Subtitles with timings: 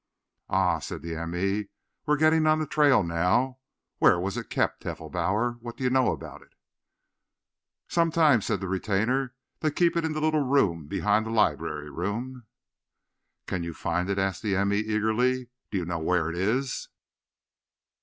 [0.49, 1.35] "Ah!" said the m.
[1.35, 1.67] e.
[2.07, 3.59] "We're getting on the trail now.
[3.99, 5.59] Where was it kept, Heffelbauer?
[5.61, 6.55] What do you know about it?"
[7.87, 12.47] "Somedimes," said the retainer, "dey keep it in der little room behind der library room."
[13.45, 14.73] "Can you find it?" asked the m.
[14.73, 14.77] e.
[14.77, 15.49] eagerly.
[15.69, 16.89] "Do you know where it is?"